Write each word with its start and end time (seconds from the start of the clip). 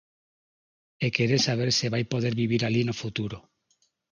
E 1.05 1.07
quere 1.15 1.37
saber 1.47 1.69
se 1.79 1.87
vai 1.93 2.03
poder 2.13 2.33
vivir 2.41 2.61
alí 2.63 2.81
no 2.85 2.95
futuro. 3.01 3.37